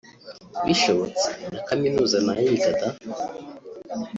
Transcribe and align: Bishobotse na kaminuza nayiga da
Bishobotse 0.65 1.27
na 1.53 1.61
kaminuza 1.67 2.17
nayiga 2.25 2.69
da 2.79 2.87